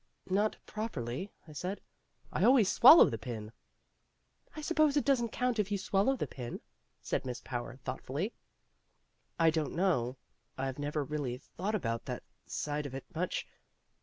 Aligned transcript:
"Not 0.31 0.55
properly," 0.65 1.31
I 1.47 1.53
said. 1.53 1.79
"I 2.33 2.43
always 2.43 2.71
swallow 2.71 3.07
the 3.07 3.19
pin." 3.19 3.51
"I 4.55 4.61
suppose 4.61 4.97
it 4.97 5.05
doesn't 5.05 5.29
count 5.29 5.59
if 5.59 5.71
you 5.71 5.77
swallow 5.77 6.15
the 6.15 6.25
pin," 6.25 6.59
said 7.03 7.23
Miss 7.23 7.39
Power 7.39 7.75
thoughtfully. 7.75 8.33
"I 9.37 9.51
don't 9.51 9.75
know. 9.75 10.17
I've 10.57 10.79
never 10.79 11.03
really 11.03 11.37
thought 11.37 11.75
about 11.75 12.05
that 12.05 12.23
side 12.47 12.87
of 12.87 12.95
it 12.95 13.05
much. 13.13 13.45